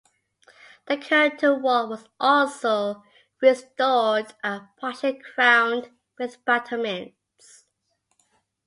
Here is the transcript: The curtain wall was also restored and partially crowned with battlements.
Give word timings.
The 0.87 0.97
curtain 0.97 1.61
wall 1.61 1.87
was 1.87 2.05
also 2.19 3.03
restored 3.39 4.33
and 4.43 4.63
partially 4.77 5.21
crowned 5.35 5.91
with 6.17 6.43
battlements. 6.43 7.67